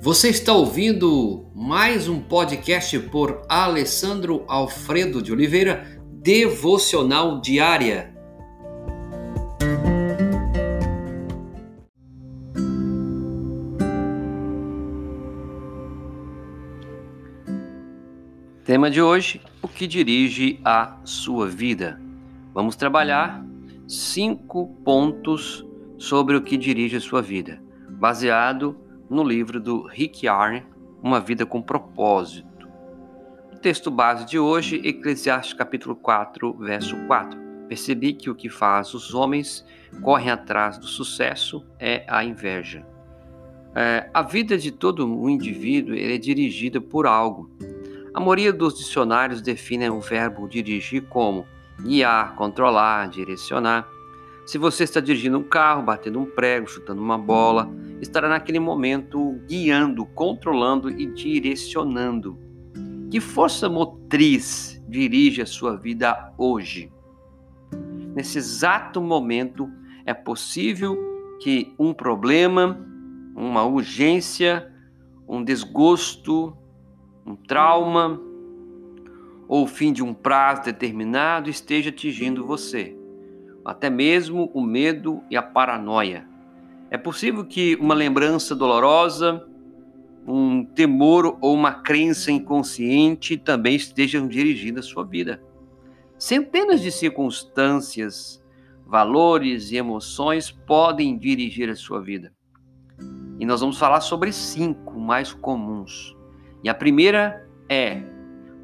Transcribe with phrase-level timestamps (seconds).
[0.00, 8.14] Você está ouvindo mais um podcast por Alessandro Alfredo de Oliveira, Devocional Diária.
[18.64, 22.00] Tema de hoje: o que dirige a sua vida.
[22.54, 23.44] Vamos trabalhar
[23.88, 25.66] cinco pontos
[25.98, 27.60] sobre o que dirige a sua vida,
[27.90, 30.64] baseado no livro do Rick Yarn,
[31.02, 32.68] Uma Vida com Propósito.
[33.52, 37.38] O texto base de hoje, Eclesiastes capítulo 4, verso 4.
[37.68, 39.64] Percebi que o que faz os homens
[40.02, 42.86] correm atrás do sucesso é a inveja.
[43.74, 47.50] É, a vida de todo um indivíduo é dirigida por algo.
[48.12, 51.46] A maioria dos dicionários define o verbo dirigir como
[51.80, 53.86] guiar, controlar, direcionar.
[54.46, 57.70] Se você está dirigindo um carro, batendo um prego, chutando uma bola,
[58.00, 62.38] estará naquele momento guiando, controlando e direcionando.
[63.10, 66.92] Que força motriz dirige a sua vida hoje?
[68.14, 69.70] Nesse exato momento,
[70.04, 70.96] é possível
[71.40, 72.78] que um problema,
[73.34, 74.72] uma urgência,
[75.28, 76.56] um desgosto,
[77.26, 78.20] um trauma
[79.46, 82.98] ou o fim de um prazo determinado esteja atingindo você
[83.68, 86.26] até mesmo o medo e a paranoia.
[86.90, 89.46] É possível que uma lembrança dolorosa,
[90.26, 95.42] um temor ou uma crença inconsciente também estejam dirigindo a sua vida.
[96.18, 98.42] Centenas de circunstâncias,
[98.86, 102.32] valores e emoções podem dirigir a sua vida.
[103.38, 106.16] E nós vamos falar sobre cinco mais comuns.
[106.64, 108.02] E a primeira é: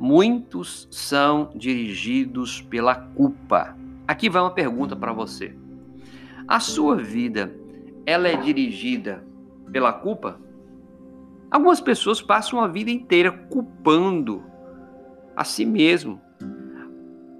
[0.00, 3.76] muitos são dirigidos pela culpa.
[4.08, 5.56] Aqui vai uma pergunta para você.
[6.48, 7.54] A sua vida,
[8.06, 9.24] ela é dirigida
[9.72, 10.40] pela culpa?
[11.50, 14.42] Algumas pessoas passam a vida inteira culpando
[15.36, 16.20] a si mesmo.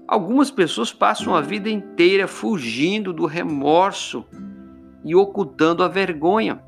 [0.07, 4.25] Algumas pessoas passam a vida inteira fugindo do remorso
[5.03, 6.61] e ocultando a vergonha.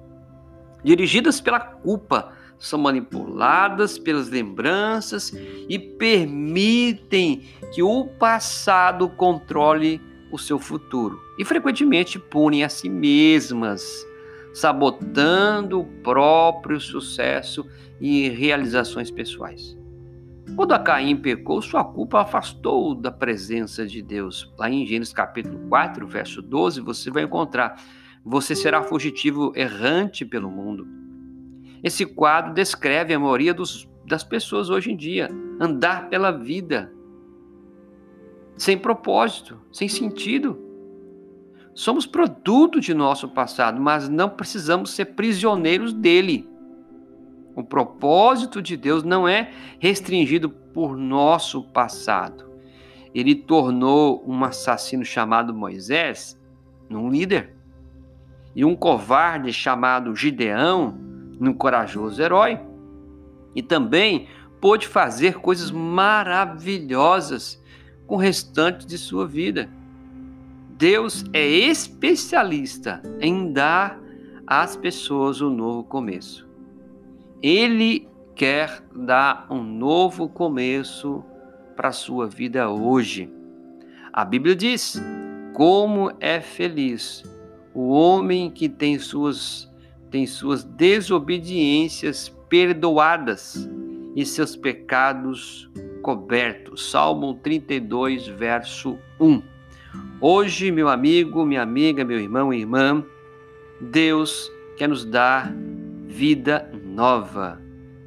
[0.83, 5.31] Dirigidas pela culpa, são manipuladas pelas lembranças
[5.69, 7.43] e permitem
[7.73, 11.19] que o passado controle o seu futuro.
[11.37, 14.05] E frequentemente punem a si mesmas,
[14.53, 17.65] sabotando o próprio sucesso
[17.99, 19.77] e realizações pessoais.
[20.55, 24.53] Quando a Caim pecou, sua culpa afastou da presença de Deus.
[24.57, 27.81] Lá em Gênesis capítulo 4, verso 12, você vai encontrar:
[28.23, 30.97] Você será fugitivo errante pelo mundo
[31.83, 36.91] esse quadro descreve a maioria dos, das pessoas hoje em dia, andar pela vida
[38.57, 40.59] sem propósito, sem sentido.
[41.73, 46.49] Somos produto de nosso passado, mas não precisamos ser prisioneiros dele.
[47.55, 52.47] O propósito de Deus não é restringido por nosso passado.
[53.13, 56.39] Ele tornou um assassino chamado Moisés
[56.89, 57.55] num líder
[58.55, 60.97] e um covarde chamado Gideão
[61.39, 62.59] num corajoso herói.
[63.55, 64.27] E também
[64.59, 67.63] pôde fazer coisas maravilhosas
[68.07, 69.69] com o restante de sua vida.
[70.77, 73.99] Deus é especialista em dar
[74.47, 76.47] às pessoas um novo começo.
[77.43, 81.23] Ele quer dar um novo começo
[81.75, 83.29] para a sua vida hoje.
[84.13, 85.01] A Bíblia diz:
[85.53, 87.23] como é feliz
[87.73, 89.67] o homem que tem suas
[90.09, 93.69] tem suas desobediências perdoadas
[94.17, 95.69] e seus pecados
[96.01, 96.89] cobertos.
[96.89, 99.43] Salmo 32, verso 1.
[100.19, 103.05] Hoje, meu amigo, minha amiga, meu irmão e irmã,
[103.79, 105.53] Deus quer nos dar
[106.07, 107.61] vida nova,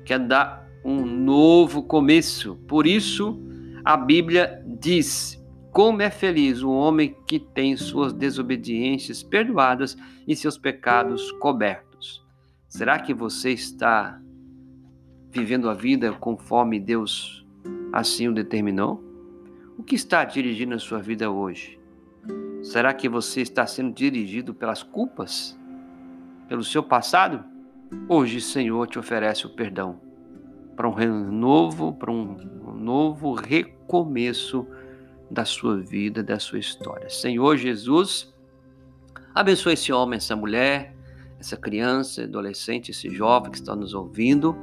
[0.04, 2.56] quer dar um novo começo.
[2.66, 3.41] Por isso,
[3.84, 10.58] a Bíblia diz: como é feliz o homem que tem suas desobediências perdoadas e seus
[10.58, 12.20] pecados cobertos.
[12.69, 14.20] Será que você está
[15.31, 17.47] vivendo a vida conforme Deus
[17.93, 19.03] assim o determinou?
[19.79, 21.79] O que está dirigindo a sua vida hoje?
[22.62, 25.59] Será que você está sendo dirigido pelas culpas?
[26.49, 27.44] Pelo seu passado?
[28.09, 30.00] Hoje, o Senhor te oferece o perdão
[30.77, 32.37] para um renovo, para um
[32.75, 34.67] novo recomeço
[35.31, 37.09] da sua vida, da sua história.
[37.11, 38.33] Senhor Jesus,
[39.35, 40.94] abençoe esse homem, essa mulher,
[41.38, 44.56] essa criança, adolescente, esse jovem que está nos ouvindo,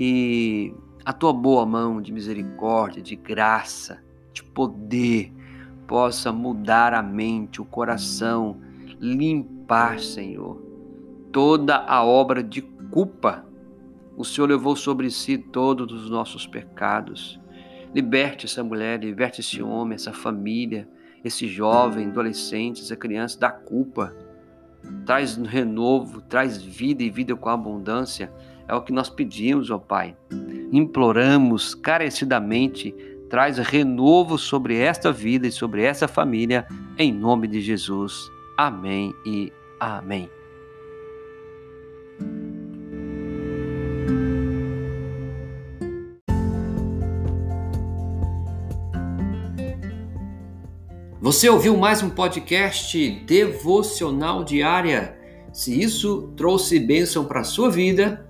[0.00, 0.74] que
[1.04, 4.02] a tua boa mão de misericórdia, de graça,
[4.32, 5.30] de poder
[5.86, 8.56] possa mudar a mente, o coração,
[8.98, 10.56] limpar, Senhor,
[11.30, 13.44] toda a obra de culpa
[14.16, 17.38] O Senhor levou sobre si todos os nossos pecados.
[17.94, 20.88] Liberte essa mulher, liberte esse homem, essa família,
[21.22, 24.16] esse jovem, adolescente, essa criança da culpa.
[25.04, 28.32] Traz renovo, traz vida e vida com abundância.
[28.70, 30.16] É o que nós pedimos, ó Pai.
[30.70, 32.94] Imploramos carecidamente,
[33.28, 36.64] traz renovo sobre esta vida e sobre essa família,
[36.96, 38.30] em nome de Jesus.
[38.56, 40.30] Amém e amém.
[51.20, 55.18] Você ouviu mais um podcast devocional diária?
[55.52, 58.29] Se isso trouxe bênção para a sua vida,